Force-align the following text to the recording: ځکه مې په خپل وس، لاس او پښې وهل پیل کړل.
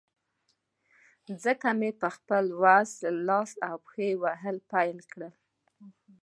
ځکه 1.43 1.67
مې 1.79 1.91
په 2.01 2.07
خپل 2.15 2.45
وس، 2.61 2.91
لاس 3.27 3.51
او 3.67 3.75
پښې 3.85 4.09
وهل 4.21 4.57
پیل 4.71 4.97
کړل. 5.11 5.33